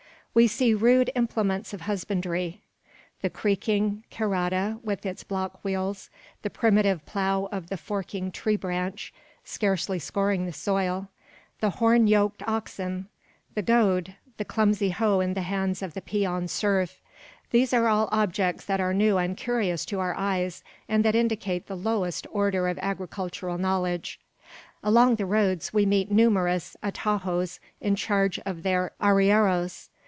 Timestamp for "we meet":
25.73-26.09